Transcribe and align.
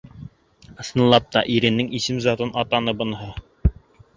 Ысынлап 0.83 1.27
та 1.35 1.43
иренең 1.57 1.91
исем-затын 1.99 2.53
атаны 2.63 2.97
быныһы. 3.03 3.29